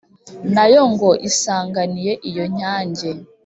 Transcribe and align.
na 0.53 0.65
yo 0.73 0.81
ngo 0.91 1.09
isanganiye 1.29 2.13
iyo 2.29 2.45
nyange 2.57 3.09